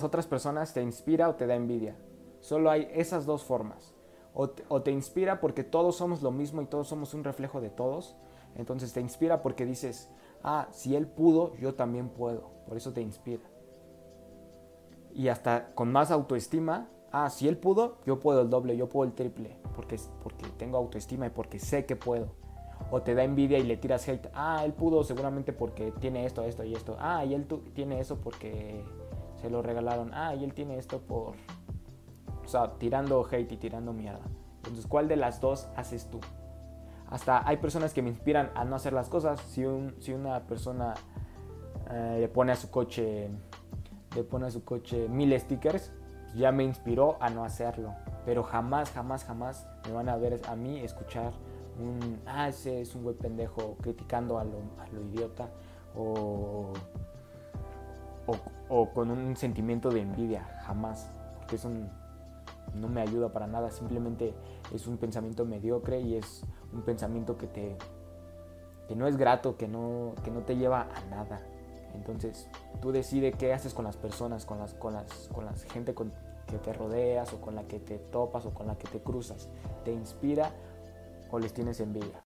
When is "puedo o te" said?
21.96-23.14